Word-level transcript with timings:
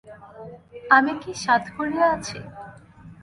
আমি 0.95 1.13
কি 1.21 1.31
সাধ 1.43 1.63
করিয়া 1.77 2.05
আছি! 2.15 2.37